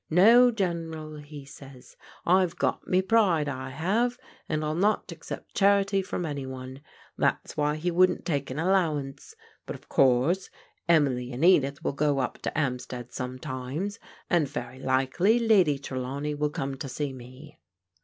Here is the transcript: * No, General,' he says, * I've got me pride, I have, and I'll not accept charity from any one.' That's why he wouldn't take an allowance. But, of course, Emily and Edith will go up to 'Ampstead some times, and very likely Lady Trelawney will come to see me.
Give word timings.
* 0.05 0.09
No, 0.09 0.49
General,' 0.49 1.19
he 1.19 1.45
says, 1.45 1.95
* 2.11 2.25
I've 2.25 2.55
got 2.55 2.87
me 2.87 3.03
pride, 3.03 3.47
I 3.47 3.69
have, 3.69 4.17
and 4.49 4.65
I'll 4.65 4.73
not 4.73 5.11
accept 5.11 5.53
charity 5.53 6.01
from 6.01 6.25
any 6.25 6.47
one.' 6.47 6.81
That's 7.19 7.55
why 7.55 7.75
he 7.75 7.91
wouldn't 7.91 8.25
take 8.25 8.49
an 8.49 8.57
allowance. 8.57 9.35
But, 9.67 9.75
of 9.75 9.89
course, 9.89 10.49
Emily 10.89 11.31
and 11.31 11.45
Edith 11.45 11.83
will 11.83 11.93
go 11.93 12.17
up 12.17 12.39
to 12.39 12.57
'Ampstead 12.57 13.11
some 13.13 13.37
times, 13.37 13.99
and 14.27 14.47
very 14.47 14.79
likely 14.79 15.37
Lady 15.37 15.77
Trelawney 15.77 16.33
will 16.33 16.49
come 16.49 16.77
to 16.77 16.89
see 16.89 17.13
me. 17.13 17.59